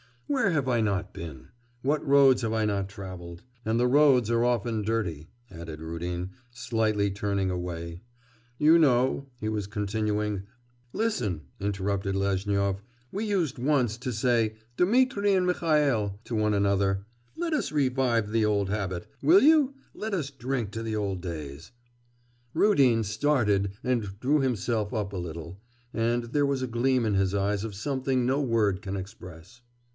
Where 0.25 0.49
have 0.51 0.67
I 0.67 0.79
not 0.81 1.13
been! 1.13 1.49
What 1.81 2.07
roads 2.07 2.41
have 2.41 2.53
I 2.53 2.63
not 2.63 2.87
travelled!... 2.89 3.43
And 3.65 3.77
the 3.79 3.85
roads 3.85 4.31
are 4.31 4.43
often 4.45 4.81
dirty,' 4.81 5.29
added 5.51 5.79
Rudin, 5.81 6.31
slightly 6.49 7.11
turning 7.11 7.51
away. 7.51 8.01
'You 8.57 8.79
know...' 8.79 9.25
he 9.41 9.49
was 9.49 9.67
continuing.... 9.67 10.43
'Listen,' 10.93 11.41
interrupted 11.59 12.15
Lezhnyov. 12.15 12.81
'We 13.11 13.25
used 13.25 13.59
once 13.59 13.97
to 13.97 14.13
say 14.13 14.55
"Dmitri 14.77 15.33
and 15.33 15.45
Mihail" 15.45 16.17
to 16.23 16.33
one 16.35 16.53
another. 16.53 17.05
Let 17.37 17.53
us 17.53 17.71
revive 17.73 18.31
the 18.31 18.45
old 18.45 18.69
habit,... 18.69 19.05
will 19.21 19.43
you? 19.43 19.75
Let 19.93 20.13
us 20.15 20.31
drink 20.31 20.71
to 20.71 20.81
those 20.81 21.17
days!' 21.19 21.71
Rudin 22.55 23.03
started 23.03 23.73
and 23.83 24.17
drew 24.21 24.39
himself 24.39 24.93
up 24.93 25.13
a 25.13 25.17
little, 25.17 25.59
and 25.93 26.23
there 26.31 26.45
was 26.45 26.63
a 26.63 26.67
gleam 26.67 27.05
in 27.05 27.13
his 27.15 27.35
eyes 27.35 27.65
of 27.65 27.75
something 27.75 28.25
no 28.25 28.41
word 28.41 28.81
can 28.81 28.95
express. 28.95 29.61